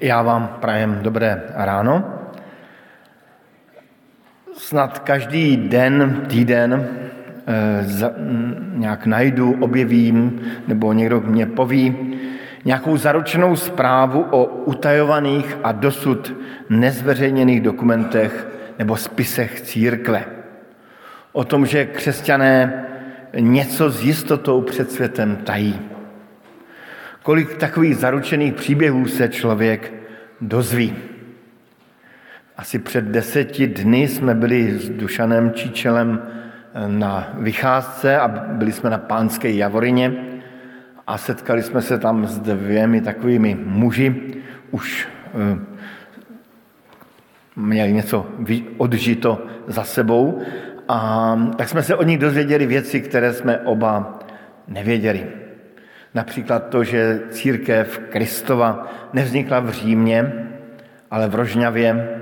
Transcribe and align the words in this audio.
Já 0.00 0.22
vám 0.22 0.56
prajem 0.60 0.98
dobré 1.02 1.42
ráno. 1.54 2.04
Snad 4.52 4.98
každý 4.98 5.56
den, 5.56 6.22
týden 6.28 6.88
eh, 7.46 7.82
za, 7.84 8.12
nějak 8.72 9.06
najdu, 9.06 9.56
objevím, 9.60 10.40
nebo 10.66 10.92
někdo 10.92 11.20
mě 11.20 11.46
poví 11.46 12.16
nějakou 12.64 12.96
zaručenou 12.96 13.56
zprávu 13.56 14.26
o 14.30 14.44
utajovaných 14.44 15.56
a 15.64 15.72
dosud 15.72 16.34
nezveřejněných 16.70 17.60
dokumentech 17.60 18.48
nebo 18.78 18.96
spisech 18.96 19.60
církve. 19.60 20.24
O 21.32 21.44
tom, 21.44 21.66
že 21.66 21.84
křesťané 21.84 22.84
něco 23.40 23.90
s 23.90 24.02
jistotou 24.02 24.60
před 24.60 24.92
světem 24.92 25.36
tají. 25.36 25.95
Kolik 27.26 27.56
takových 27.56 27.96
zaručených 27.96 28.54
příběhů 28.54 29.06
se 29.06 29.28
člověk 29.28 29.92
dozví. 30.40 30.94
Asi 32.56 32.78
před 32.78 33.04
deseti 33.04 33.66
dny 33.66 34.08
jsme 34.08 34.34
byli 34.34 34.78
s 34.78 34.90
Dušanem 34.90 35.52
Číčelem 35.52 36.22
eh, 36.22 36.88
na 36.88 37.34
vycházce 37.38 38.18
a 38.18 38.28
byli 38.28 38.72
jsme 38.72 38.90
na 38.90 38.98
Pánské 38.98 39.50
Javorině 39.50 40.12
a 41.06 41.18
setkali 41.18 41.62
jsme 41.62 41.82
se 41.82 41.98
tam 41.98 42.26
s 42.26 42.38
dvěmi 42.38 43.00
takovými 43.00 43.58
muži, 43.64 44.14
už 44.70 45.08
eh, 45.34 45.58
měli 47.56 47.92
něco 47.92 48.26
odžito 48.76 49.46
za 49.66 49.84
sebou 49.84 50.42
a 50.88 51.50
tak 51.56 51.68
jsme 51.68 51.82
se 51.82 51.96
od 51.96 52.06
nich 52.06 52.18
dozvěděli 52.18 52.66
věci, 52.66 53.00
které 53.00 53.32
jsme 53.32 53.58
oba 53.58 54.18
nevěděli. 54.68 55.45
Například 56.16 56.68
to, 56.68 56.84
že 56.84 57.20
církev 57.30 57.98
Kristova 58.08 58.88
nevznikla 59.12 59.60
v 59.60 59.70
Římě, 59.70 60.32
ale 61.10 61.28
v 61.28 61.34
Rožňavě, 61.34 62.18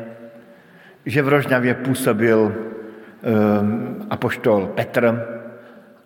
že 1.06 1.22
v 1.22 1.28
Rožňavě 1.28 1.74
působil 1.74 2.40
um, 2.42 4.06
apoštol 4.10 4.66
Petr 4.74 5.26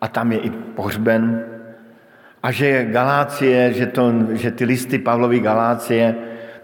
a 0.00 0.08
tam 0.08 0.32
je 0.32 0.38
i 0.38 0.50
pohřben, 0.50 1.44
a 2.42 2.50
že 2.50 2.84
Galácie, 2.84 3.72
že, 3.72 3.86
to, 3.86 4.12
že 4.32 4.50
ty 4.50 4.64
listy 4.64 4.98
Pavlovy 4.98 5.40
Galácie 5.40 6.14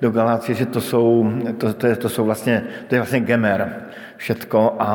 do 0.01 0.11
Galácie, 0.11 0.55
že 0.55 0.67
to 0.67 0.81
jsou, 0.81 1.33
to, 1.59 1.75
to, 1.75 1.87
je, 1.87 1.97
to 1.97 2.09
jsou 2.09 2.25
vlastně, 2.25 2.63
to 2.89 2.95
je 2.95 3.01
vlastně 3.01 3.21
gemer 3.21 3.77
všetko 4.17 4.77
a, 4.79 4.93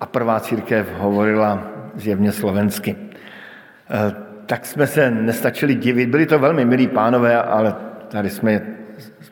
a 0.00 0.06
prvá 0.06 0.40
církev 0.40 0.86
hovorila 0.98 1.66
zjevně 1.94 2.32
slovensky. 2.32 2.96
Tak 4.50 4.66
jsme 4.66 4.86
se 4.86 5.10
nestačili 5.10 5.74
divit. 5.74 6.08
Byli 6.08 6.26
to 6.26 6.38
velmi 6.38 6.64
milí 6.64 6.88
pánové, 6.88 7.42
ale 7.42 7.74
tady 8.08 8.30
jsme 8.30 8.62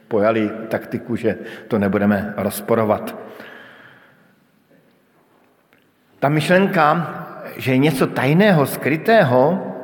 pojali 0.09 0.51
taktiku, 0.69 1.17
že 1.17 1.37
to 1.69 1.79
nebudeme 1.79 2.35
rozporovat. 2.37 3.17
Ta 6.19 6.29
myšlenka, 6.29 7.15
že 7.57 7.73
je 7.73 7.79
něco 7.79 8.07
tajného, 8.07 8.67
skrytého, 8.67 9.75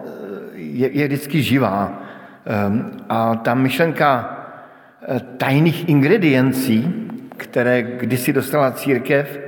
je, 0.55 0.99
je 0.99 1.07
vždycky 1.07 1.43
živá. 1.43 2.03
Ehm, 2.47 2.91
a 3.09 3.35
ta 3.35 3.55
myšlenka 3.55 4.39
eh, 5.03 5.21
tajných 5.21 5.89
ingrediencí, 5.89 7.11
které 7.37 7.83
kdysi 7.83 8.33
dostala 8.33 8.71
církev, 8.71 9.41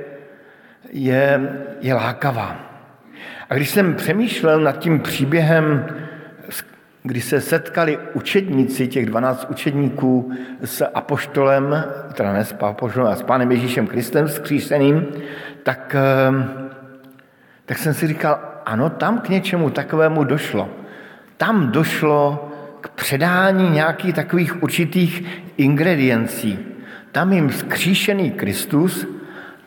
je, 0.91 1.49
je 1.81 1.93
lákavá. 1.93 2.66
A 3.49 3.55
když 3.55 3.69
jsem 3.69 3.95
přemýšlel 3.95 4.59
nad 4.59 4.79
tím 4.79 4.99
příběhem, 4.99 5.85
kdy 7.03 7.21
se 7.21 7.41
setkali 7.41 7.99
učedníci, 8.13 8.87
těch 8.87 9.05
12 9.05 9.47
učedníků 9.49 10.31
s 10.63 10.85
apoštolem, 10.93 11.83
teda 12.13 12.33
ne 12.33 12.45
s 12.45 12.55
apoštolem, 12.59 13.11
a 13.11 13.15
s 13.15 13.23
pánem 13.23 13.51
Ježíšem 13.51 13.87
Kristem 13.87 14.27
skříšeným, 14.27 15.05
tak, 15.63 15.95
eh, 15.95 16.47
tak 17.65 17.77
jsem 17.77 17.93
si 17.93 18.07
říkal, 18.07 18.39
ano, 18.65 18.89
tam 18.89 19.19
k 19.19 19.29
něčemu 19.29 19.69
takovému 19.69 20.23
došlo. 20.23 20.69
Tam 21.37 21.71
došlo 21.71 22.49
k 22.81 22.89
předání 22.89 23.69
nějakých 23.69 24.15
takových 24.15 24.63
určitých 24.63 25.43
ingrediencí. 25.57 26.59
Tam 27.11 27.33
jim 27.33 27.49
skříšený 27.49 28.31
Kristus 28.31 29.07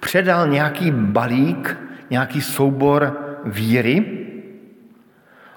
předal 0.00 0.48
nějaký 0.48 0.90
balík, 0.90 1.76
nějaký 2.10 2.42
soubor 2.42 3.29
víry, 3.44 4.26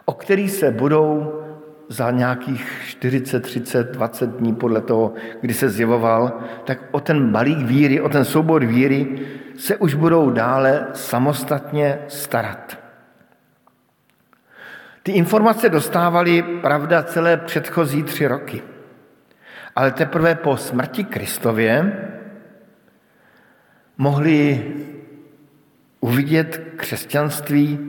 o 0.05 0.13
který 0.13 0.49
se 0.49 0.71
budou 0.71 1.39
za 1.89 2.11
nějakých 2.11 2.81
40, 2.87 3.39
30, 3.39 3.91
20 3.91 4.29
dní 4.29 4.55
podle 4.55 4.81
toho, 4.81 5.13
kdy 5.41 5.53
se 5.53 5.69
zjevoval, 5.69 6.39
tak 6.63 6.79
o 6.91 6.99
ten 6.99 7.31
balík 7.31 7.57
víry, 7.57 8.01
o 8.01 8.09
ten 8.09 8.25
soubor 8.25 8.65
víry 8.65 9.19
se 9.57 9.77
už 9.77 9.93
budou 9.93 10.29
dále 10.29 10.87
samostatně 10.93 11.99
starat. 12.07 12.77
Ty 15.03 15.11
informace 15.11 15.69
dostávali, 15.69 16.43
pravda, 16.43 17.03
celé 17.03 17.37
předchozí 17.37 18.03
tři 18.03 18.27
roky. 18.27 18.61
Ale 19.75 19.91
teprve 19.91 20.35
po 20.35 20.57
smrti 20.57 21.03
Kristově 21.03 21.93
mohli 23.97 24.63
uvidět 26.03 26.61
křesťanství 26.75 27.79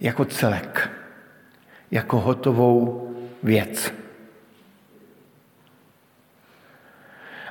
jako 0.00 0.24
celek, 0.24 0.90
jako 1.90 2.20
hotovou 2.20 3.08
věc. 3.42 3.94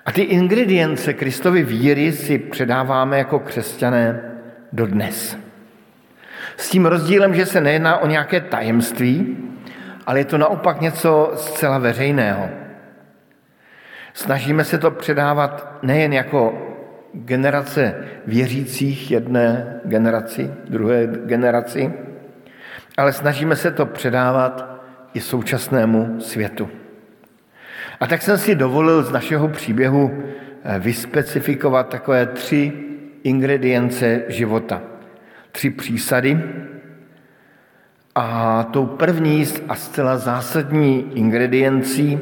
A 0.06 0.12
ty 0.12 0.22
ingredience 0.22 1.14
Kristovy 1.14 1.64
víry 1.64 2.12
si 2.12 2.40
předáváme 2.40 3.18
jako 3.18 3.40
křesťané 3.40 4.22
dodnes. 4.74 5.38
S 6.58 6.70
tím 6.70 6.86
rozdílem, 6.86 7.36
že 7.36 7.46
se 7.46 7.62
nejedná 7.62 7.98
o 7.98 8.08
nějaké 8.08 8.42
tajemství, 8.42 9.38
ale 10.08 10.20
je 10.20 10.26
to 10.26 10.38
naopak 10.38 10.82
něco 10.82 11.32
zcela 11.36 11.78
veřejného. 11.78 12.50
Snažíme 14.14 14.64
se 14.64 14.78
to 14.78 14.92
předávat 14.92 15.84
nejen 15.84 16.14
jako 16.14 16.71
generace 17.14 17.96
věřících 18.28 19.12
jedné 19.12 19.76
generaci, 19.86 20.52
druhé 20.70 21.08
generaci, 21.08 21.94
ale 22.98 23.14
snažíme 23.14 23.56
se 23.56 23.72
to 23.72 23.86
předávat 23.86 24.82
i 25.14 25.20
současnému 25.20 26.22
světu. 26.22 26.70
A 28.00 28.08
tak 28.08 28.22
jsem 28.22 28.38
si 28.38 28.56
dovolil 28.56 29.04
z 29.04 29.12
našeho 29.12 29.48
příběhu 29.48 30.24
eh, 30.64 30.80
vyspecifikovat 30.80 31.90
takové 31.90 32.26
tři 32.26 32.74
ingredience 33.24 34.24
života. 34.28 34.82
Tři 35.52 35.70
přísady. 35.70 36.40
A 38.16 38.64
tou 38.64 38.86
první 38.86 39.46
a 39.68 39.76
zcela 39.76 40.18
zásadní 40.18 41.12
ingrediencí 41.18 42.20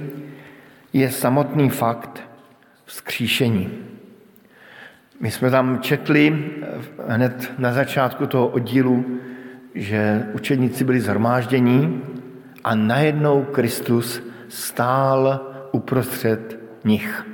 je 0.94 1.12
samotný 1.12 1.70
fakt 1.70 2.30
vzkříšení. 2.86 3.89
My 5.20 5.32
jsme 5.32 5.50
tam 5.52 5.80
četli 5.80 6.52
hned 7.08 7.52
na 7.58 7.74
začátku 7.74 8.28
toho 8.28 8.48
oddílu, 8.48 9.06
že 9.76 10.28
učedníci 10.34 10.84
byli 10.84 11.02
zhromáždění 11.02 12.04
a 12.64 12.76
najednou 12.76 13.44
Kristus 13.44 14.24
stál 14.48 15.40
uprostřed 15.72 16.60
nich. 16.84 17.26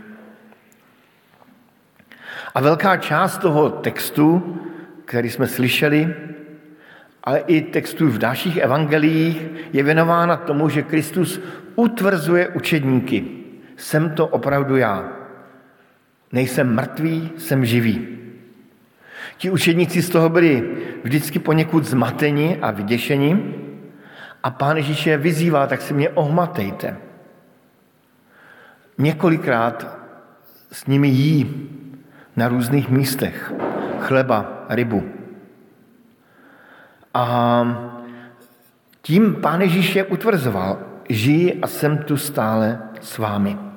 A 2.55 2.61
velká 2.61 2.97
část 2.97 3.37
toho 3.37 3.69
textu, 3.69 4.57
který 5.05 5.29
jsme 5.29 5.47
slyšeli, 5.47 6.15
ale 7.23 7.39
i 7.39 7.61
textů 7.61 8.07
v 8.07 8.17
dalších 8.17 8.57
evangeliích, 8.57 9.47
je 9.73 9.83
věnována 9.83 10.37
tomu, 10.37 10.69
že 10.69 10.81
Kristus 10.81 11.41
utvrzuje 11.75 12.47
učedníky. 12.47 13.25
Jsem 13.77 14.09
to 14.09 14.27
opravdu 14.27 14.77
já. 14.77 15.24
Nejsem 16.35 16.75
mrtvý, 16.75 17.31
jsem 17.37 17.65
živý. 17.65 18.07
Ti 19.37 19.49
učedníci 19.49 20.01
z 20.01 20.09
toho 20.09 20.29
byli 20.29 20.69
vždycky 21.03 21.39
poněkud 21.39 21.85
zmateni 21.85 22.57
a 22.61 22.71
vyděšeni 22.71 23.55
a 24.43 24.49
pán 24.51 24.77
Ježíš 24.77 25.05
je 25.05 25.17
vyzývá, 25.17 25.67
tak 25.67 25.81
si 25.81 25.93
mě 25.93 26.09
ohmatejte. 26.09 26.97
Několikrát 28.97 29.97
s 30.71 30.85
nimi 30.87 31.07
jí 31.07 31.69
na 32.35 32.47
různých 32.47 32.89
místech 32.89 33.53
chleba, 33.99 34.65
rybu. 34.69 35.03
A 37.13 37.65
tím 39.01 39.35
pán 39.35 39.61
Ježíš 39.61 39.95
je 39.95 40.03
utvrzoval, 40.03 40.79
žij 41.09 41.59
a 41.61 41.67
jsem 41.67 41.97
tu 41.97 42.17
stále 42.17 42.79
s 43.01 43.17
vámi. 43.17 43.74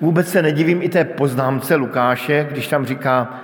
Vůbec 0.00 0.28
se 0.28 0.42
nedivím 0.42 0.82
i 0.82 0.88
té 0.88 1.04
poznámce 1.04 1.74
Lukáše, 1.74 2.48
když 2.50 2.68
tam 2.68 2.86
říká, 2.86 3.40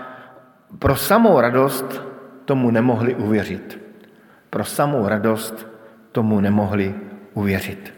pro 0.79 0.97
samou 0.97 1.41
radost 1.41 2.03
tomu 2.45 2.71
nemohli 2.71 3.15
uvěřit. 3.15 3.81
Pro 4.51 4.65
samou 4.65 5.09
radost 5.09 5.67
tomu 6.13 6.41
nemohli 6.41 6.95
uvěřit. 7.35 7.95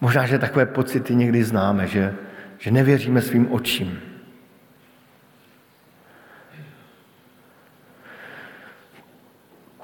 Možná, 0.00 0.26
že 0.26 0.38
takové 0.38 0.66
pocity 0.66 1.14
někdy 1.14 1.44
známe, 1.44 1.86
že, 1.86 2.14
že 2.58 2.70
nevěříme 2.70 3.22
svým 3.22 3.52
očím. 3.52 4.00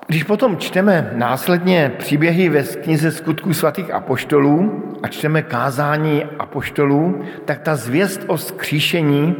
Když 0.06 0.24
potom 0.24 0.56
čteme 0.56 1.10
následně 1.14 1.92
příběhy 1.98 2.48
ve 2.48 2.62
knize 2.62 3.10
skutků 3.10 3.54
svatých 3.54 3.90
apoštolů 3.90 4.85
a 5.02 5.08
čteme 5.08 5.42
kázání 5.42 6.24
apoštolů, 6.38 7.24
tak 7.44 7.60
ta 7.60 7.76
zvěst 7.76 8.20
o 8.26 8.38
skříšení 8.38 9.36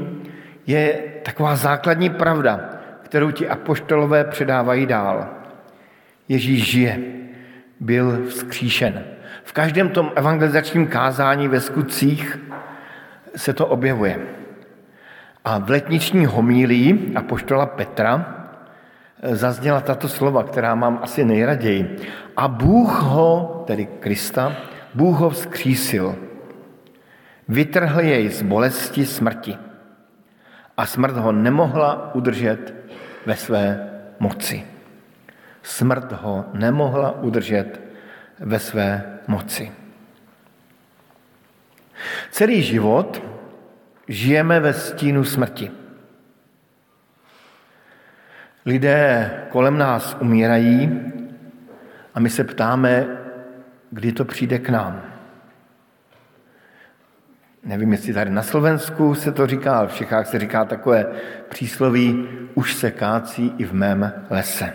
je 0.66 0.98
taková 1.22 1.56
základní 1.56 2.10
pravda, 2.10 2.60
kterou 3.02 3.30
ti 3.30 3.48
apoštolové 3.48 4.24
předávají 4.24 4.86
dál. 4.86 5.26
Ježíš 6.28 6.70
žije, 6.70 6.98
byl 7.80 8.22
vzkříšen. 8.28 9.04
V 9.44 9.52
každém 9.52 9.88
tom 9.88 10.12
evangelizačním 10.14 10.86
kázání 10.86 11.48
ve 11.48 11.60
skutcích 11.60 12.38
se 13.36 13.52
to 13.52 13.66
objevuje. 13.66 14.20
A 15.44 15.58
v 15.58 15.70
letniční 15.70 16.26
homílii 16.26 17.12
apoštola 17.14 17.66
Petra 17.66 18.36
zazněla 19.22 19.80
tato 19.80 20.08
slova, 20.08 20.42
která 20.42 20.74
mám 20.74 20.98
asi 21.02 21.24
nejraději. 21.24 21.96
A 22.36 22.48
Bůh 22.48 23.02
ho, 23.02 23.64
tedy 23.66 23.86
Krista, 24.00 24.52
Bůh 24.96 25.18
ho 25.18 25.30
vzkřísil. 25.30 26.16
Vytrhl 27.48 28.00
jej 28.00 28.28
z 28.28 28.42
bolesti 28.42 29.06
smrti. 29.06 29.58
A 30.76 30.86
smrt 30.86 31.16
ho 31.16 31.32
nemohla 31.32 32.14
udržet 32.14 32.74
ve 33.26 33.36
své 33.36 33.90
moci. 34.18 34.66
Smrt 35.62 36.12
ho 36.12 36.44
nemohla 36.52 37.22
udržet 37.22 37.80
ve 38.38 38.58
své 38.58 39.18
moci. 39.28 39.72
Celý 42.30 42.62
život 42.62 43.22
žijeme 44.08 44.60
ve 44.60 44.72
stínu 44.72 45.24
smrti. 45.24 45.70
Lidé 48.66 49.30
kolem 49.48 49.78
nás 49.78 50.16
umírají 50.20 51.02
a 52.14 52.20
my 52.20 52.30
se 52.30 52.44
ptáme, 52.44 53.25
kdy 53.90 54.12
to 54.12 54.24
přijde 54.24 54.58
k 54.58 54.68
nám. 54.68 55.02
Nevím, 57.64 57.92
jestli 57.92 58.14
tady 58.14 58.30
na 58.30 58.42
Slovensku 58.42 59.14
se 59.14 59.32
to 59.32 59.46
říká, 59.46 59.78
ale 59.78 59.88
v 59.88 59.94
Čechách 59.94 60.26
se 60.26 60.38
říká 60.38 60.64
takové 60.64 61.06
přísloví, 61.48 62.28
už 62.54 62.74
se 62.74 62.90
kácí 62.90 63.52
i 63.58 63.64
v 63.64 63.72
mém 63.72 64.12
lese. 64.30 64.72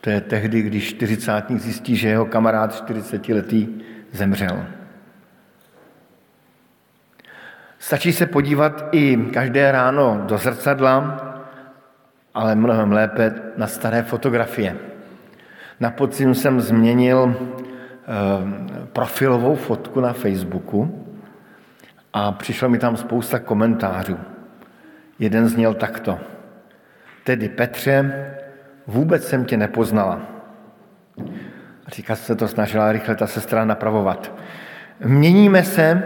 To 0.00 0.10
je 0.10 0.20
tehdy, 0.20 0.62
když 0.62 0.88
čtyřicátník 0.88 1.60
zjistí, 1.60 1.96
že 1.96 2.08
jeho 2.08 2.26
kamarád 2.26 2.88
40-letý 2.88 3.68
zemřel. 4.12 4.66
Stačí 7.78 8.12
se 8.12 8.26
podívat 8.26 8.88
i 8.92 9.16
každé 9.16 9.72
ráno 9.72 10.24
do 10.26 10.38
zrcadla 10.38 11.26
ale 12.36 12.54
mnohem 12.54 12.92
lépe 12.92 13.34
na 13.56 13.66
staré 13.66 14.02
fotografie. 14.02 14.76
Na 15.80 15.90
podzim 15.90 16.34
jsem 16.34 16.60
změnil 16.60 17.36
profilovou 18.92 19.56
fotku 19.56 20.00
na 20.00 20.12
Facebooku 20.12 21.06
a 22.12 22.32
přišlo 22.32 22.68
mi 22.68 22.78
tam 22.78 22.96
spousta 22.96 23.38
komentářů. 23.38 24.18
Jeden 25.18 25.48
zněl 25.48 25.74
takto. 25.74 26.18
Tedy 27.24 27.48
Petře, 27.48 28.26
vůbec 28.86 29.28
jsem 29.28 29.44
tě 29.44 29.56
nepoznala. 29.56 30.20
Říká 31.88 32.16
se 32.16 32.36
to 32.36 32.48
snažila 32.48 32.92
rychle 32.92 33.14
ta 33.14 33.26
sestra 33.26 33.64
napravovat. 33.64 34.32
Měníme 35.04 35.64
se 35.64 36.02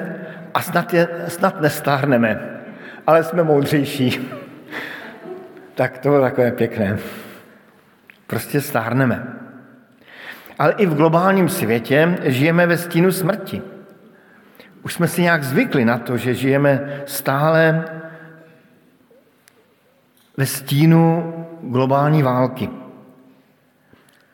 a 0.54 0.62
snad, 0.62 0.94
je, 0.94 1.08
snad 1.28 1.60
nestárneme, 1.60 2.60
ale 3.06 3.24
jsme 3.24 3.42
moudřejší 3.42 4.30
tak 5.74 5.98
to 5.98 6.08
bylo 6.08 6.20
takové 6.20 6.52
pěkné. 6.52 6.98
Prostě 8.26 8.60
stárneme. 8.60 9.26
Ale 10.60 10.72
i 10.72 10.86
v 10.86 10.94
globálním 10.94 11.48
světě 11.48 12.18
žijeme 12.22 12.66
ve 12.66 12.78
stínu 12.78 13.12
smrti. 13.12 13.62
Už 14.82 14.94
jsme 14.94 15.08
si 15.08 15.22
nějak 15.22 15.44
zvykli 15.44 15.84
na 15.84 15.98
to, 15.98 16.16
že 16.16 16.34
žijeme 16.34 17.02
stále 17.06 17.84
ve 20.36 20.46
stínu 20.46 21.34
globální 21.62 22.22
války. 22.22 22.68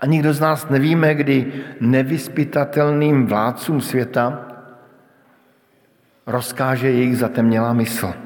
A 0.00 0.06
nikdo 0.06 0.32
z 0.32 0.40
nás 0.40 0.68
nevíme, 0.68 1.14
kdy 1.14 1.52
nevyspytatelným 1.80 3.26
vládcům 3.26 3.80
světa 3.80 4.46
rozkáže 6.26 6.90
jejich 6.90 7.18
zatemnělá 7.18 7.72
mysl. 7.72 8.25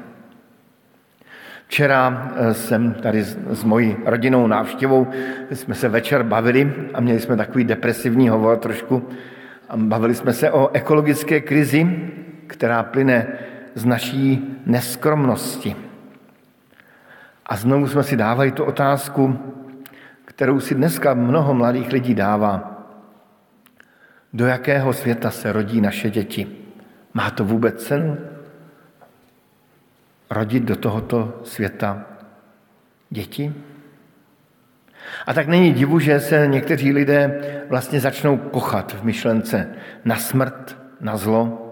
Včera 1.71 2.31
eh, 2.35 2.53
jsem 2.53 2.93
tady 2.93 3.23
s 3.23 3.63
mojí 3.63 3.97
rodinou 4.05 4.47
návštěvou, 4.47 5.07
jsme 5.51 5.75
se 5.75 5.89
večer 5.89 6.23
bavili 6.23 6.73
a 6.93 7.01
měli 7.01 7.19
jsme 7.19 7.37
takový 7.37 7.63
depresivní 7.63 8.29
hovor 8.29 8.57
trošku. 8.57 9.09
Bavili 9.75 10.15
jsme 10.15 10.33
se 10.33 10.51
o 10.51 10.69
ekologické 10.73 11.41
krizi, 11.41 12.09
která 12.47 12.83
plyne 12.83 13.27
z 13.75 13.85
naší 13.85 14.55
neskromnosti. 14.65 15.75
A 17.45 17.55
znovu 17.55 17.87
jsme 17.87 18.03
si 18.03 18.17
dávali 18.17 18.51
tu 18.51 18.63
otázku, 18.63 19.39
kterou 20.25 20.59
si 20.59 20.75
dneska 20.75 21.13
mnoho 21.13 21.53
mladých 21.53 21.91
lidí 21.91 22.15
dává. 22.15 22.83
Do 24.33 24.47
jakého 24.47 24.93
světa 24.93 25.31
se 25.31 25.51
rodí 25.51 25.81
naše 25.81 26.09
děti? 26.09 26.47
Má 27.13 27.29
to 27.29 27.45
vůbec 27.45 27.83
cenu? 27.83 28.17
Rodit 30.31 30.63
do 30.63 30.75
tohoto 30.75 31.39
světa 31.43 32.05
děti? 33.09 33.53
A 35.27 35.33
tak 35.33 35.47
není 35.47 35.73
divu, 35.73 35.99
že 35.99 36.19
se 36.19 36.47
někteří 36.47 36.93
lidé 36.93 37.41
vlastně 37.69 37.99
začnou 37.99 38.37
kochat 38.37 38.93
v 38.93 39.03
myšlence 39.03 39.67
na 40.05 40.15
smrt, 40.15 40.77
na 41.01 41.17
zlo 41.17 41.67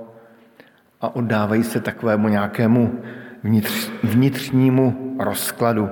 a 1.01 1.15
oddávají 1.15 1.63
se 1.63 1.79
takovému 1.79 2.27
nějakému 2.27 3.03
vnitř, 3.43 3.89
vnitřnímu 4.03 5.15
rozkladu, 5.19 5.89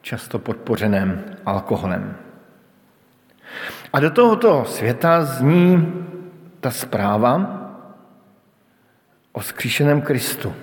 často 0.00 0.38
podpořeném 0.38 1.24
alkoholem. 1.46 2.16
A 3.92 4.00
do 4.00 4.10
tohoto 4.10 4.64
světa 4.64 5.24
zní 5.24 5.92
ta 6.60 6.70
zpráva 6.70 7.56
o 9.32 9.40
skříšeném 9.40 10.02
Kristu 10.02 10.54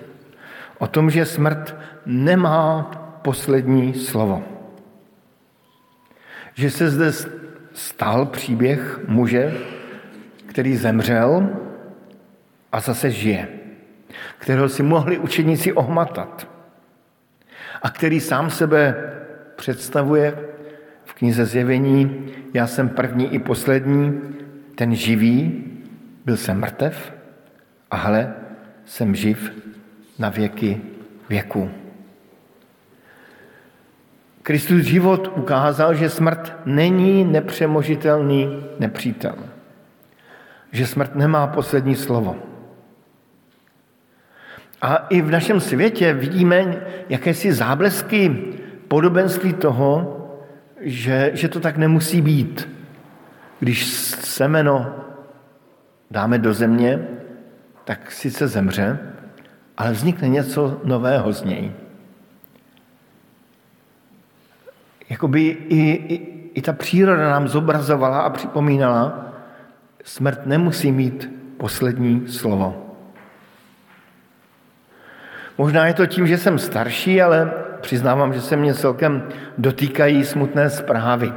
o 0.78 0.88
tom, 0.88 1.10
že 1.10 1.26
smrt 1.26 1.76
nemá 2.06 2.84
poslední 3.22 3.94
slovo. 3.94 4.44
Že 6.54 6.70
se 6.72 6.90
zde 6.90 7.12
stal 7.74 8.26
příběh 8.26 9.00
muže, 9.08 9.54
který 10.46 10.78
zemřel 10.78 11.50
a 12.72 12.80
zase 12.80 13.12
žije, 13.12 13.48
kterého 14.38 14.70
si 14.70 14.84
mohli 14.84 15.18
učeníci 15.18 15.74
ohmatat 15.74 16.48
a 17.82 17.90
který 17.90 18.20
sám 18.20 18.50
sebe 18.50 18.96
představuje 19.56 20.38
v 21.06 21.14
knize 21.14 21.46
Zjevení, 21.46 22.28
já 22.54 22.68
jsem 22.68 22.90
první 22.90 23.34
i 23.34 23.40
poslední, 23.40 24.22
ten 24.76 24.96
živý, 24.96 25.64
byl 26.26 26.38
jsem 26.38 26.60
mrtev 26.60 27.14
a 27.92 27.96
hle, 27.96 28.34
jsem 28.86 29.16
živ 29.16 29.52
na 30.20 30.30
věky 30.30 30.82
věku. 31.30 31.72
Kristus 34.44 34.84
život 34.84 35.32
ukázal, 35.36 35.94
že 35.94 36.10
smrt 36.10 36.56
není 36.66 37.24
nepřemožitelný 37.24 38.64
nepřítel. 38.80 39.36
Že 40.72 40.88
smrt 40.88 41.16
nemá 41.16 41.48
poslední 41.48 41.96
slovo. 41.96 42.36
A 44.82 44.96
i 45.10 45.22
v 45.22 45.32
našem 45.32 45.60
světě 45.60 46.14
vidíme 46.14 46.76
jakési 47.10 47.54
záblesky 47.54 48.54
podobenství 48.88 49.54
toho, 49.54 50.14
že, 50.82 51.32
že 51.34 51.48
to 51.48 51.60
tak 51.60 51.78
nemusí 51.78 52.22
být. 52.22 52.70
Když 53.60 53.86
semeno 54.22 54.96
dáme 56.12 56.38
do 56.38 56.54
země, 56.54 57.08
tak 57.84 58.12
sice 58.12 58.48
zemře, 58.48 59.00
ale 59.78 59.92
vznikne 59.92 60.28
něco 60.28 60.82
nového 60.84 61.34
z 61.34 61.44
něj. 61.44 61.72
Jakoby 65.10 65.42
i, 65.42 65.80
i, 65.92 66.16
i 66.54 66.62
ta 66.62 66.74
příroda 66.74 67.30
nám 67.30 67.48
zobrazovala 67.48 68.22
a 68.22 68.30
připomínala, 68.30 69.26
smrt 70.04 70.46
nemusí 70.46 70.92
mít 70.92 71.30
poslední 71.58 72.28
slovo. 72.28 72.96
Možná 75.58 75.88
je 75.88 75.94
to 75.94 76.06
tím, 76.06 76.28
že 76.28 76.38
jsem 76.38 76.60
starší, 76.60 77.22
ale 77.22 77.52
přiznávám, 77.82 78.34
že 78.34 78.42
se 78.42 78.56
mě 78.56 78.74
celkem 78.74 79.30
dotýkají 79.58 80.26
smutné 80.26 80.70
zprávy. 80.70 81.34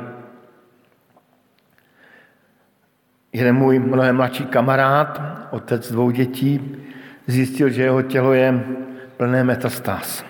Jeden 3.32 3.56
můj 3.56 3.78
mnohem 3.78 4.16
mladší 4.16 4.44
kamarád, 4.44 5.20
otec 5.50 5.92
dvou 5.92 6.10
dětí, 6.10 6.76
zjistil, 7.30 7.70
že 7.70 7.82
jeho 7.82 8.02
tělo 8.02 8.32
je 8.32 8.64
plné 9.16 9.44
metastáz. 9.44 10.24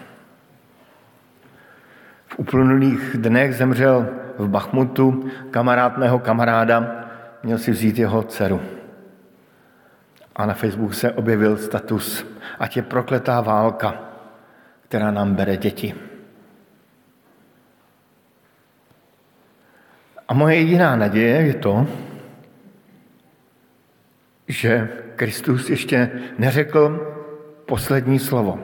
V 2.27 2.39
uplynulých 2.39 3.17
dnech 3.17 3.55
zemřel 3.55 4.09
v 4.39 4.49
Bachmutu 4.49 5.31
kamarád 5.51 5.99
mého 5.99 6.19
kamaráda, 6.19 7.07
měl 7.43 7.59
si 7.59 7.71
vzít 7.71 7.99
jeho 7.99 8.23
dceru. 8.23 8.61
A 10.37 10.47
na 10.47 10.55
Facebooku 10.55 10.93
se 10.93 11.13
objevil 11.13 11.57
status, 11.57 12.27
ať 12.59 12.77
je 12.77 12.83
prokletá 12.83 13.41
válka, 13.41 13.95
která 14.89 15.11
nám 15.11 15.35
bere 15.35 15.57
děti. 15.57 15.95
A 20.29 20.35
moje 20.35 20.57
jediná 20.57 20.97
naděje 20.97 21.37
je 21.37 21.55
to, 21.55 21.87
že 24.49 24.89
Kristus 25.21 25.71
ještě 25.71 26.11
neřekl 26.39 27.07
poslední 27.67 28.19
slovo. 28.19 28.59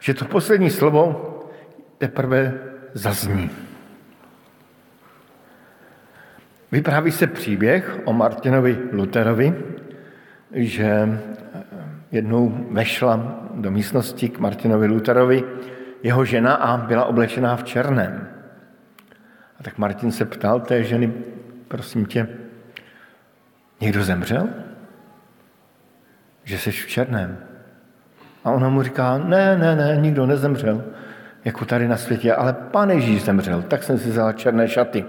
Že 0.00 0.14
to 0.14 0.24
poslední 0.24 0.70
slovo 0.70 1.04
teprve 1.98 2.54
zazní. 2.94 3.50
Vypráví 6.72 7.12
se 7.12 7.26
příběh 7.26 8.00
o 8.04 8.12
Martinovi 8.12 8.78
Luterovi, 8.92 9.54
že 10.52 11.20
jednou 12.12 12.66
vešla 12.70 13.40
do 13.54 13.70
místnosti 13.70 14.28
k 14.28 14.38
Martinovi 14.38 14.86
Luterovi 14.86 15.44
jeho 16.02 16.24
žena 16.24 16.54
a 16.54 16.76
byla 16.76 17.04
oblečená 17.04 17.56
v 17.56 17.64
černém. 17.64 18.28
A 19.60 19.62
tak 19.62 19.78
Martin 19.78 20.12
se 20.12 20.24
ptal 20.24 20.60
té 20.60 20.84
ženy, 20.84 21.12
prosím 21.68 22.06
tě, 22.06 22.28
někdo 23.80 24.04
zemřel? 24.04 24.48
Že 26.44 26.58
jsi 26.58 26.70
v 26.70 26.86
černém. 26.86 27.38
A 28.44 28.50
ona 28.50 28.68
mu 28.68 28.82
říká, 28.82 29.18
ne, 29.18 29.58
ne, 29.58 29.76
ne, 29.76 29.96
nikdo 30.00 30.26
nezemřel, 30.26 30.84
jako 31.44 31.64
tady 31.64 31.88
na 31.88 31.96
světě, 31.96 32.34
ale 32.34 32.52
pán 32.52 32.90
Ježíš 32.90 33.24
zemřel, 33.24 33.62
tak 33.62 33.82
jsem 33.82 33.98
si 33.98 34.10
vzal 34.10 34.32
černé 34.32 34.68
šaty. 34.68 35.04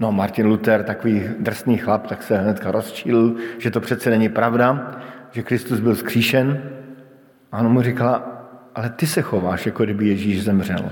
No 0.00 0.12
Martin 0.12 0.46
Luther, 0.46 0.82
takový 0.82 1.28
drsný 1.38 1.78
chlap, 1.78 2.06
tak 2.06 2.22
se 2.22 2.38
hnedka 2.38 2.70
rozčíl, 2.70 3.36
že 3.58 3.70
to 3.70 3.80
přece 3.80 4.10
není 4.10 4.28
pravda, 4.28 4.96
že 5.30 5.42
Kristus 5.42 5.80
byl 5.80 5.94
zkříšen. 5.96 6.62
A 7.52 7.58
on 7.58 7.72
mu 7.72 7.82
říkala, 7.82 8.42
ale 8.74 8.90
ty 8.90 9.06
se 9.06 9.22
chováš, 9.22 9.66
jako 9.66 9.84
kdyby 9.84 10.08
Ježíš 10.08 10.44
zemřel. 10.44 10.90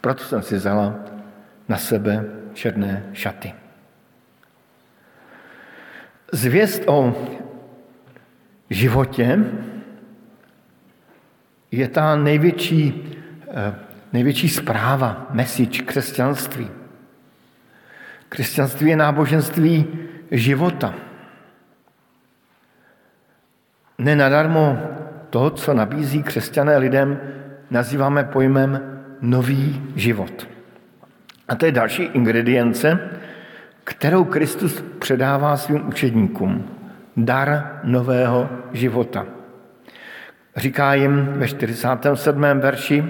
Proto 0.00 0.24
jsem 0.24 0.42
si 0.42 0.54
vzala 0.54 0.94
na 1.68 1.76
sebe 1.76 2.24
černé 2.52 3.04
šaty. 3.12 3.54
Zvěst 6.36 6.82
o 6.86 7.16
životě 8.70 9.38
je 11.70 11.88
ta 11.88 12.16
největší, 12.16 13.12
eh, 13.48 13.74
největší 14.12 14.48
zpráva, 14.48 15.26
message 15.30 15.82
křesťanství. 15.82 16.68
Křesťanství 18.28 18.90
je 18.90 18.96
náboženství 18.96 19.86
života. 20.30 20.94
Nenadarmo 23.98 24.78
to, 25.30 25.50
co 25.50 25.74
nabízí 25.74 26.22
křesťané 26.22 26.76
lidem, 26.76 27.20
nazýváme 27.70 28.24
pojmem 28.24 29.00
nový 29.20 29.82
život. 29.96 30.48
A 31.48 31.54
to 31.56 31.66
je 31.66 31.72
další 31.72 32.02
ingredience, 32.02 33.00
kterou 33.86 34.24
Kristus 34.24 34.84
předává 34.98 35.56
svým 35.56 35.88
učedníkům. 35.88 36.70
Dar 37.16 37.80
nového 37.84 38.48
života. 38.72 39.26
Říká 40.56 40.94
jim 40.94 41.26
ve 41.26 41.48
47. 41.48 42.42
verši, 42.42 43.04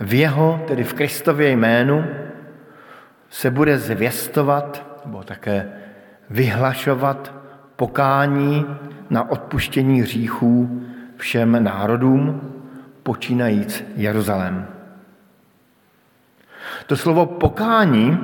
v 0.00 0.14
jeho, 0.14 0.64
tedy 0.68 0.84
v 0.84 0.94
Kristově 0.94 1.50
jménu, 1.50 2.04
se 3.30 3.50
bude 3.50 3.78
zvěstovat, 3.78 5.00
nebo 5.04 5.22
také 5.22 5.68
vyhlašovat 6.30 7.34
pokání 7.76 8.66
na 9.10 9.30
odpuštění 9.30 10.00
hříchů 10.00 10.82
všem 11.16 11.64
národům, 11.64 12.40
počínajíc 13.02 13.84
Jeruzalém. 13.96 14.66
To 16.86 16.96
slovo 16.96 17.26
pokání 17.26 18.18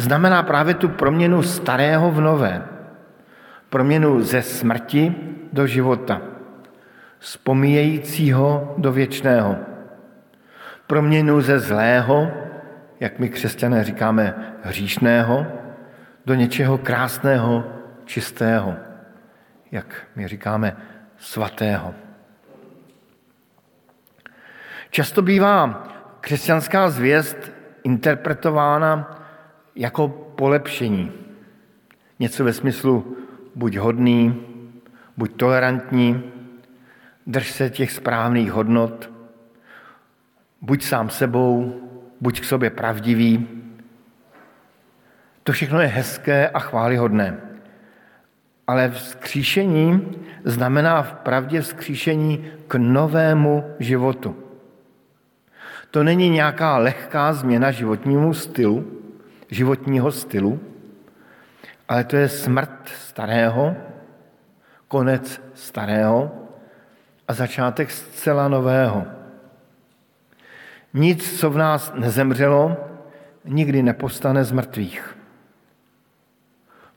znamená 0.00 0.42
právě 0.42 0.74
tu 0.74 0.88
proměnu 0.88 1.42
starého 1.42 2.10
v 2.10 2.20
nové. 2.20 2.62
Proměnu 3.70 4.22
ze 4.22 4.42
smrti 4.42 5.14
do 5.52 5.66
života. 5.66 6.20
Z 7.20 7.36
pomíjejícího 7.36 8.74
do 8.78 8.92
věčného. 8.92 9.56
Proměnu 10.86 11.40
ze 11.40 11.58
zlého 11.58 12.30
jak 13.00 13.18
my 13.18 13.28
křesťané 13.28 13.84
říkáme, 13.84 14.54
hříšného, 14.62 15.46
do 16.26 16.34
něčeho 16.34 16.78
krásného, 16.78 17.64
čistého, 18.04 18.76
jak 19.72 19.86
my 20.16 20.28
říkáme, 20.28 20.76
svatého. 21.18 21.94
Často 24.90 25.22
bývá 25.22 25.88
křesťanská 26.20 26.90
zvěst 26.90 27.52
interpretována 27.82 29.19
jako 29.80 30.08
polepšení. 30.08 31.12
Něco 32.18 32.44
ve 32.44 32.52
smyslu 32.52 33.16
buď 33.54 33.76
hodný, 33.76 34.44
buď 35.16 35.36
tolerantní, 35.36 36.22
drž 37.26 37.50
se 37.50 37.70
těch 37.70 37.92
správných 37.92 38.52
hodnot, 38.52 39.10
buď 40.60 40.82
sám 40.82 41.10
sebou, 41.10 41.80
buď 42.20 42.40
k 42.40 42.44
sobě 42.44 42.70
pravdivý. 42.70 43.48
To 45.42 45.52
všechno 45.52 45.80
je 45.80 45.86
hezké 45.86 46.48
a 46.48 46.58
chválihodné. 46.58 47.40
Ale 48.66 48.90
vzkříšení 48.90 50.16
znamená 50.44 51.02
v 51.02 51.12
pravdě 51.12 51.60
vzkříšení 51.60 52.44
k 52.68 52.74
novému 52.74 53.64
životu. 53.78 54.36
To 55.90 56.02
není 56.02 56.28
nějaká 56.30 56.78
lehká 56.78 57.32
změna 57.32 57.70
životnímu 57.70 58.34
stylu, 58.34 58.99
životního 59.50 60.12
stylu, 60.12 60.60
ale 61.88 62.04
to 62.04 62.16
je 62.16 62.28
smrt 62.28 62.88
starého, 62.88 63.76
konec 64.88 65.42
starého 65.54 66.30
a 67.28 67.34
začátek 67.34 67.90
zcela 67.90 68.48
nového. 68.48 69.04
Nic, 70.94 71.40
co 71.40 71.50
v 71.50 71.56
nás 71.56 71.92
nezemřelo, 71.94 72.76
nikdy 73.44 73.82
nepostane 73.82 74.44
z 74.44 74.52
mrtvých. 74.52 75.16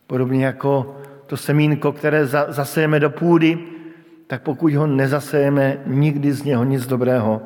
Podobně 0.08 0.46
jako 0.46 1.02
to 1.26 1.38
semínko, 1.38 1.92
které 1.92 2.26
zasejeme 2.48 3.00
do 3.00 3.10
půdy, 3.10 3.60
tak 4.28 4.42
pokud 4.42 4.74
ho 4.74 4.88
nezasejeme, 4.88 5.78
nikdy 5.86 6.34
z 6.34 6.44
něho 6.44 6.64
nic 6.64 6.88
dobrého, 6.88 7.42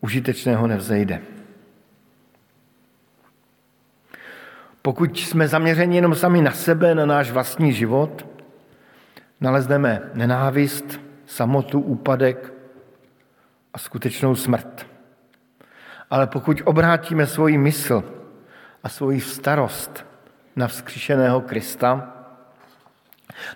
užitečného 0.00 0.66
nevzejde. 0.66 1.20
Pokud 4.82 5.18
jsme 5.18 5.48
zaměřeni 5.48 5.96
jenom 5.96 6.14
sami 6.14 6.42
na 6.42 6.50
sebe, 6.50 6.94
na 6.94 7.06
náš 7.06 7.30
vlastní 7.30 7.72
život, 7.72 8.26
nalezneme 9.40 10.00
nenávist, 10.14 11.00
samotu, 11.26 11.80
úpadek 11.80 12.52
a 13.74 13.78
skutečnou 13.78 14.34
smrt. 14.34 14.86
Ale 16.10 16.26
pokud 16.26 16.62
obrátíme 16.64 17.26
svoji 17.26 17.58
mysl 17.58 18.04
a 18.82 18.88
svoji 18.88 19.20
starost 19.20 20.06
na 20.56 20.68
vzkříšeného 20.68 21.40
Krista, 21.40 22.16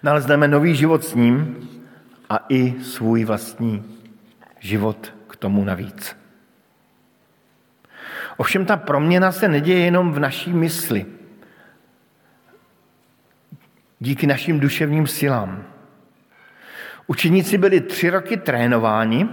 nalezneme 0.03 0.49
nový 0.49 0.77
život 0.77 1.05
s 1.05 1.15
ním 1.15 1.69
a 2.31 2.47
i 2.49 2.81
svůj 2.83 3.25
vlastní 3.25 3.85
život 4.61 5.15
k 5.27 5.37
tomu 5.37 5.65
navíc. 5.65 6.17
Ovšem 8.37 8.67
ta 8.67 8.77
proměna 8.77 9.33
se 9.33 9.49
neděje 9.49 9.79
jenom 9.79 10.13
v 10.13 10.19
naší 10.19 10.53
mysli. 10.53 11.16
Díky 14.01 14.27
našim 14.27 14.61
duševním 14.61 15.07
silám. 15.07 15.65
Učeníci 17.07 17.59
byli 17.59 17.81
tři 17.81 18.11
roky 18.11 18.37
trénováni, 18.37 19.29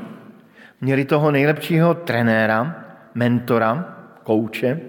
měli 0.81 1.05
toho 1.05 1.31
nejlepšího 1.31 1.93
trenéra, 1.93 2.85
mentora, 3.13 3.97
kouče, 4.23 4.79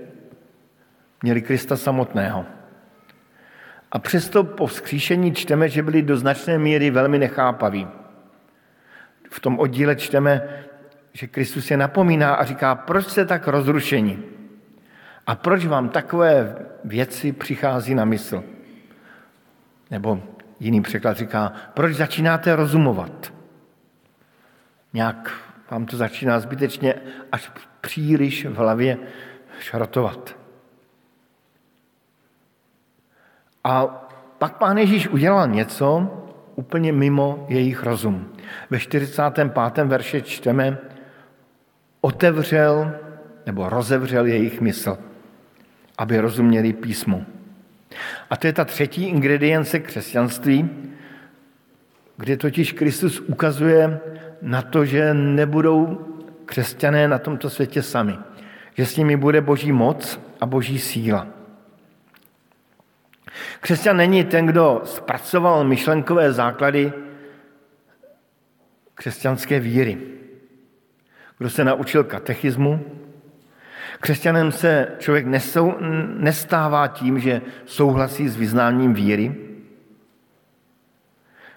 měli 1.23 1.43
Krista 1.43 1.76
samotného. 1.76 2.47
A 3.93 3.99
přesto 3.99 4.45
po 4.45 4.66
vzkříšení 4.66 5.35
čteme, 5.35 5.69
že 5.69 5.83
byli 5.83 6.02
do 6.02 6.16
značné 6.16 6.59
míry 6.59 6.90
velmi 6.90 7.19
nechápaví. 7.19 7.88
V 9.31 9.40
tom 9.40 9.59
oddíle 9.59 9.97
čteme, 9.97 10.43
že 11.12 11.26
Kristus 11.26 11.71
je 11.71 11.76
napomíná 11.76 12.35
a 12.35 12.45
říká, 12.45 12.75
proč 12.75 13.07
jste 13.07 13.25
tak 13.25 13.49
rozrušení? 13.49 14.23
A 15.26 15.35
proč 15.35 15.66
vám 15.66 15.88
takové 15.88 16.57
věci 16.85 17.33
přichází 17.33 17.95
na 17.95 18.04
mysl? 18.04 18.45
Nebo 19.95 20.23
jiný 20.61 20.83
překlad 20.83 21.17
říká, 21.17 21.53
proč 21.75 21.95
začínáte 21.95 22.57
rozumovat? 22.57 23.33
Nějak 24.93 25.33
vám 25.71 25.87
to 25.87 25.97
začíná 25.97 26.41
zbytečně 26.41 26.95
až 27.33 27.53
příliš 27.81 28.47
v 28.47 28.55
hlavě 28.55 28.99
šrotovat. 29.59 30.37
A 33.65 33.87
pak 34.39 34.59
pán 34.59 34.79
Ježíš 34.79 35.09
udělal 35.09 35.49
něco 35.49 36.11
úplně 36.55 36.93
mimo 36.93 37.47
jejich 37.49 37.83
rozum. 37.83 38.33
Ve 38.71 38.79
45. 38.79 39.53
verše 39.85 40.23
čteme, 40.23 40.79
otevřel 42.01 42.93
nebo 43.47 43.69
rozevřel 43.69 44.27
jejich 44.27 44.61
mysl, 44.61 44.99
aby 45.99 46.19
rozuměli 46.19 46.73
písmu. 46.73 47.34
A 48.31 48.37
to 48.37 48.47
je 48.47 48.52
ta 48.52 48.64
třetí 48.64 49.04
ingredience 49.04 49.81
křesťanství, 49.81 50.71
kde 52.16 52.37
totiž 52.37 52.73
Kristus 52.73 53.21
ukazuje 53.21 54.00
na 54.43 54.62
to, 54.62 54.85
že 54.85 55.14
nebudou 55.14 56.07
křesťané 56.45 57.09
na 57.09 57.19
tomto 57.19 57.50
světě 57.50 57.83
sami, 57.83 58.19
že 58.75 58.87
s 58.87 58.97
nimi 58.97 59.16
bude 59.16 59.40
boží 59.40 59.73
moc 59.73 60.21
a 60.40 60.47
boží 60.47 60.78
síla. 60.78 61.26
Křesťan 63.61 63.97
není 63.97 64.25
ten, 64.25 64.47
kdo 64.47 64.83
zpracoval 64.85 65.64
myšlenkové 65.64 66.33
základy 66.33 66.93
křesťanské 68.95 69.61
víry, 69.61 69.99
kdo 71.38 71.50
se 71.50 71.64
naučil 71.64 72.04
katechismu. 72.04 72.85
Křesťanem 74.04 74.52
se 74.52 74.88
člověk 74.99 75.26
nesou, 75.26 75.75
nestává 76.18 76.88
tím, 76.88 77.18
že 77.18 77.42
souhlasí 77.64 78.28
s 78.28 78.37
vyznáním 78.37 78.94
víry. 78.94 79.34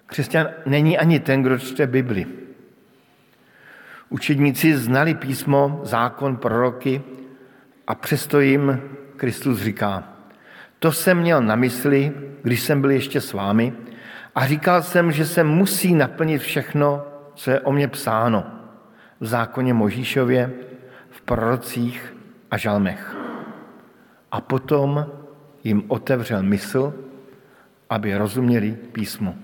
Křesťan 0.05 0.47
není 0.65 0.97
ani 0.97 1.19
ten, 1.19 1.43
kdo 1.43 1.59
čte 1.59 1.87
Bibli. 1.87 2.25
Učedníci 4.09 4.77
znali 4.77 5.13
písmo, 5.13 5.81
zákon, 5.83 6.37
proroky 6.37 7.01
a 7.87 7.95
přesto 7.95 8.39
jim 8.39 8.81
Kristus 9.17 9.59
říká, 9.59 10.03
to 10.79 10.91
jsem 10.91 11.17
měl 11.17 11.41
na 11.41 11.55
mysli, 11.55 12.11
když 12.43 12.61
jsem 12.61 12.81
byl 12.81 12.91
ještě 12.91 13.21
s 13.21 13.33
vámi 13.33 13.73
a 14.35 14.47
říkal 14.47 14.83
jsem, 14.83 15.11
že 15.11 15.25
se 15.25 15.43
musí 15.43 15.95
naplnit 15.95 16.41
všechno, 16.41 17.05
co 17.35 17.51
je 17.51 17.59
o 17.59 17.71
mě 17.71 17.87
psáno 17.87 18.47
v 19.19 19.25
zákoně 19.25 19.73
Možíšově, 19.73 20.51
v 21.09 21.21
prorocích 21.21 22.16
a 22.51 22.57
žalmech. 22.57 23.15
A 24.31 24.41
potom 24.41 25.05
jim 25.63 25.83
otevřel 25.87 26.43
mysl, 26.43 26.93
aby 27.89 28.17
rozuměli 28.17 28.71
písmu. 28.71 29.35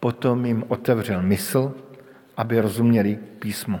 Potom 0.00 0.46
jim 0.46 0.64
otevřel 0.68 1.22
mysl, 1.22 1.74
aby 2.36 2.60
rozuměli 2.60 3.18
písmu. 3.38 3.80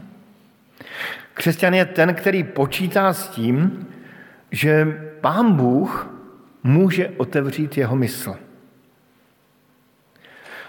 Křesťan 1.34 1.74
je 1.74 1.84
ten, 1.84 2.14
který 2.14 2.44
počítá 2.44 3.12
s 3.12 3.28
tím, 3.28 3.86
že 4.50 5.00
pán 5.20 5.52
Bůh 5.52 6.10
může 6.62 7.08
otevřít 7.16 7.76
jeho 7.76 7.96
mysl. 7.96 8.36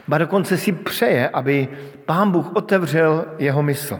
Ba 0.07 0.17
dokonce 0.17 0.57
si 0.57 0.71
přeje, 0.71 1.29
aby 1.29 1.67
pán 2.05 2.31
Bůh 2.31 2.55
otevřel 2.55 3.25
jeho 3.37 3.63
mysl. 3.63 3.99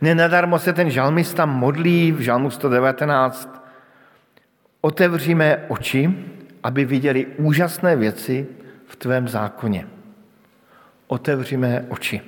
Nenadarmo 0.00 0.58
se 0.58 0.72
ten 0.72 0.90
žalmista 0.90 1.46
modlí 1.46 2.12
v 2.12 2.20
žalmu 2.20 2.50
119. 2.50 3.64
Otevříme 4.80 5.64
oči, 5.68 6.14
aby 6.62 6.84
viděli 6.84 7.26
úžasné 7.26 7.96
věci 7.96 8.46
v 8.86 8.96
tvém 8.96 9.28
zákoně. 9.28 9.86
Otevříme 11.06 11.84
oči. 11.88 12.20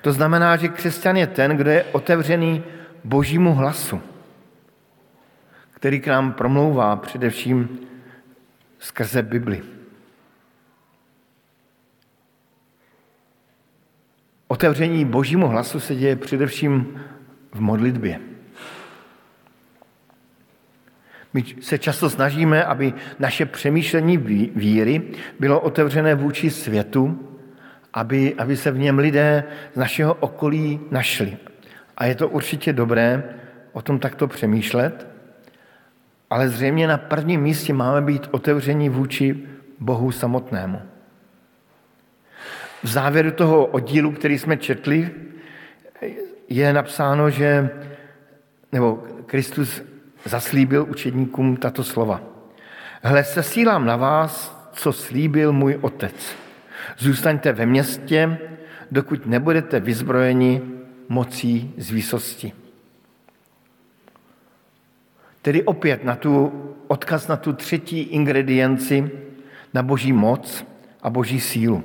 To 0.00 0.12
znamená, 0.12 0.56
že 0.56 0.68
křesťan 0.68 1.16
je 1.16 1.26
ten, 1.26 1.56
kdo 1.56 1.70
je 1.70 1.84
otevřený 1.84 2.64
božímu 3.04 3.54
hlasu 3.54 4.02
který 5.82 6.00
k 6.00 6.06
nám 6.06 6.32
promlouvá 6.32 6.96
především 6.96 7.78
skrze 8.78 9.22
Bibli. 9.22 9.62
Otevření 14.52 15.04
božímu 15.04 15.48
hlasu 15.48 15.80
se 15.80 15.94
děje 15.94 16.16
především 16.16 17.00
v 17.52 17.60
modlitbě. 17.60 18.20
My 21.34 21.44
se 21.60 21.78
často 21.78 22.10
snažíme, 22.10 22.64
aby 22.64 22.92
naše 23.18 23.46
přemýšlení 23.46 24.16
víry 24.56 25.02
bylo 25.40 25.60
otevřené 25.60 26.14
vůči 26.14 26.50
světu, 26.50 27.28
aby, 27.92 28.34
aby 28.34 28.56
se 28.56 28.70
v 28.70 28.78
něm 28.78 28.98
lidé 28.98 29.44
z 29.74 29.76
našeho 29.76 30.14
okolí 30.14 30.80
našli. 30.90 31.36
A 31.96 32.04
je 32.04 32.14
to 32.14 32.28
určitě 32.28 32.72
dobré 32.72 33.24
o 33.72 33.82
tom 33.82 33.98
takto 33.98 34.28
přemýšlet, 34.28 35.06
ale 36.30 36.48
zřejmě 36.48 36.86
na 36.86 36.98
prvním 36.98 37.40
místě 37.40 37.72
máme 37.72 38.00
být 38.00 38.28
otevření 38.30 38.88
vůči 38.88 39.48
Bohu 39.80 40.12
samotnému. 40.12 40.91
V 42.82 42.88
závěru 42.88 43.30
toho 43.30 43.66
oddílu, 43.66 44.12
který 44.12 44.38
jsme 44.38 44.56
četli, 44.56 45.10
je 46.48 46.72
napsáno, 46.72 47.30
že 47.30 47.70
nebo 48.72 49.04
Kristus 49.26 49.82
zaslíbil 50.24 50.86
učedníkům 50.90 51.56
tato 51.56 51.84
slova. 51.84 52.20
Hle, 53.02 53.24
sesílám 53.24 53.86
na 53.86 53.96
vás, 53.96 54.62
co 54.72 54.92
slíbil 54.92 55.52
můj 55.52 55.78
otec. 55.80 56.36
Zůstaňte 56.98 57.52
ve 57.52 57.66
městě, 57.66 58.38
dokud 58.90 59.26
nebudete 59.26 59.80
vyzbrojeni 59.80 60.62
mocí 61.08 61.74
z 61.76 61.90
výsosti. 61.90 62.52
Tedy 65.42 65.62
opět 65.62 66.04
na 66.04 66.16
tu, 66.16 66.52
odkaz 66.86 67.28
na 67.28 67.36
tu 67.36 67.52
třetí 67.52 68.00
ingredienci, 68.00 69.10
na 69.74 69.82
boží 69.82 70.12
moc 70.12 70.66
a 71.02 71.10
boží 71.10 71.40
sílu. 71.40 71.84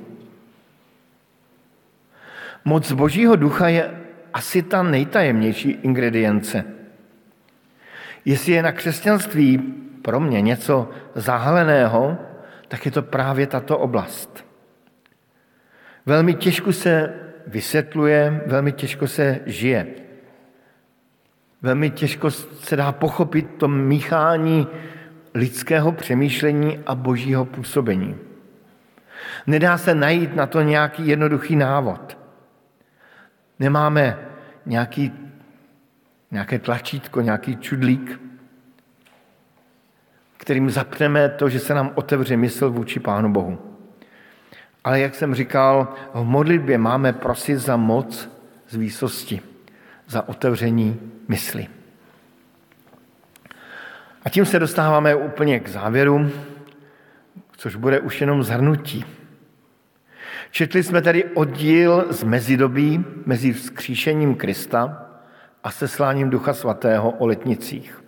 Moc 2.68 2.92
božího 2.92 3.36
ducha 3.36 3.68
je 3.68 3.90
asi 4.34 4.62
ta 4.62 4.82
nejtajemnější 4.82 5.70
ingredience. 5.70 6.64
Jestli 8.24 8.52
je 8.52 8.62
na 8.62 8.72
křesťanství 8.72 9.58
pro 10.02 10.20
mě 10.20 10.40
něco 10.40 10.90
zahaleného, 11.14 12.18
tak 12.68 12.84
je 12.84 12.90
to 12.90 13.02
právě 13.02 13.46
tato 13.46 13.78
oblast. 13.78 14.44
Velmi 16.06 16.34
těžko 16.34 16.72
se 16.72 17.12
vysvětluje, 17.46 18.40
velmi 18.46 18.72
těžko 18.72 19.06
se 19.06 19.40
žije. 19.46 19.86
Velmi 21.62 21.90
těžko 21.90 22.30
se 22.30 22.76
dá 22.76 22.92
pochopit 22.92 23.48
to 23.56 23.68
míchání 23.68 24.66
lidského 25.34 25.92
přemýšlení 25.92 26.78
a 26.86 26.94
božího 26.94 27.44
působení. 27.44 28.16
Nedá 29.46 29.78
se 29.78 29.94
najít 29.94 30.36
na 30.36 30.46
to 30.46 30.60
nějaký 30.60 31.08
jednoduchý 31.08 31.56
návod. 31.56 32.18
Nemáme 33.58 34.18
nějaký, 34.66 35.12
nějaké 36.30 36.58
tlačítko, 36.58 37.20
nějaký 37.20 37.56
čudlík, 37.56 38.20
kterým 40.36 40.70
zapneme 40.70 41.28
to, 41.28 41.48
že 41.48 41.60
se 41.60 41.74
nám 41.74 41.90
otevře 41.94 42.36
mysl 42.36 42.70
vůči 42.70 43.00
Pánu 43.00 43.32
Bohu. 43.32 43.58
Ale 44.84 45.00
jak 45.00 45.14
jsem 45.14 45.34
říkal, 45.34 45.94
v 46.14 46.24
modlitbě 46.24 46.78
máme 46.78 47.12
prosit 47.12 47.58
za 47.58 47.76
moc 47.76 48.30
z 48.68 48.76
výsosti 48.76 49.40
za 50.06 50.28
otevření 50.28 51.00
mysli. 51.28 51.66
A 54.24 54.28
tím 54.28 54.46
se 54.46 54.58
dostáváme 54.58 55.14
úplně 55.14 55.60
k 55.60 55.68
závěru, 55.68 56.30
což 57.56 57.76
bude 57.76 58.00
už 58.00 58.20
jenom 58.20 58.42
zhrnutí. 58.42 59.04
Četli 60.50 60.82
jsme 60.82 61.02
tady 61.02 61.24
oddíl 61.24 62.06
z 62.10 62.22
mezidobí 62.22 63.04
mezi 63.26 63.52
vzkříšením 63.52 64.34
Krista 64.34 65.06
a 65.64 65.70
sesláním 65.70 66.30
Ducha 66.30 66.54
Svatého 66.54 67.10
o 67.10 67.26
letnicích. 67.26 68.04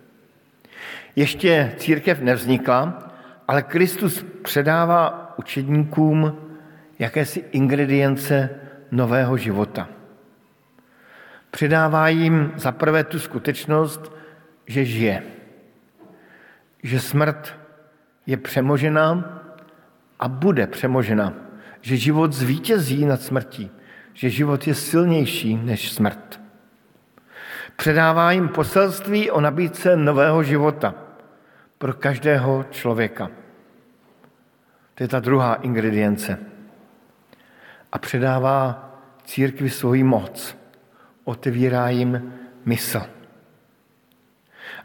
Ještě 1.15 1.73
církev 1.77 2.19
nevznikla, 2.19 3.11
ale 3.47 3.63
Kristus 3.63 4.25
předává 4.41 5.33
učedníkům 5.37 6.37
jakési 6.99 7.45
ingredience 7.51 8.49
nového 8.91 9.37
života– 9.37 9.89
Předává 11.51 12.07
jim 12.07 12.53
zaprvé 12.55 13.03
tu 13.03 13.19
skutečnost, 13.19 14.15
že 14.67 14.85
žije. 14.85 15.23
Že 16.83 16.99
smrt 16.99 17.55
je 18.25 18.37
přemožena 18.37 19.39
a 20.19 20.27
bude 20.27 20.67
přemožena. 20.67 21.33
Že 21.81 21.97
život 21.97 22.33
zvítězí 22.33 23.05
nad 23.05 23.21
smrtí. 23.21 23.71
Že 24.13 24.29
život 24.29 24.67
je 24.67 24.75
silnější 24.75 25.55
než 25.55 25.91
smrt. 25.91 26.41
předává 27.75 28.31
jim 28.31 28.47
poselství 28.47 29.31
o 29.31 29.41
nabídce 29.41 29.95
nového 29.95 30.43
života 30.43 30.95
pro 31.77 31.93
každého 31.93 32.65
člověka. 32.71 33.29
To 34.95 35.03
je 35.03 35.07
ta 35.07 35.19
druhá 35.19 35.53
ingredience. 35.55 36.37
A 37.91 37.97
předává 37.97 38.89
církvi 39.23 39.69
svoji 39.69 40.03
moc. 40.03 40.57
Otevírá 41.23 41.89
jim 41.89 42.33
mysl. 42.65 43.01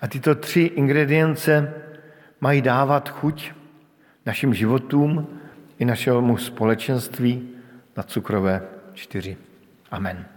A 0.00 0.08
tyto 0.08 0.34
tři 0.34 0.60
ingredience 0.60 1.74
mají 2.40 2.62
dávat 2.62 3.08
chuť 3.08 3.52
našim 4.26 4.54
životům 4.54 5.40
i 5.78 5.84
našemu 5.84 6.36
společenství 6.36 7.48
na 7.96 8.02
cukrové 8.02 8.62
čtyři. 8.94 9.36
Amen. 9.90 10.35